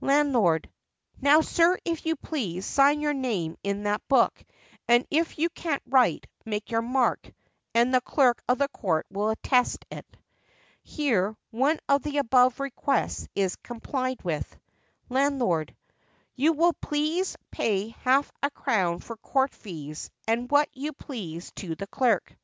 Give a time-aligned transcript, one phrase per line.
[0.00, 0.70] Landlord.
[1.20, 4.40] Now, sir, if you please, sign your name in that book,
[4.86, 7.32] and if you can't write, make your mark,
[7.74, 10.06] and the clerk of the court will attest it.
[10.84, 14.56] Here one of the above requests is complied with.
[15.08, 15.74] Landlord.
[16.36, 21.74] You will please pay half a crown for court fees, and what you please to
[21.74, 22.36] the clerk.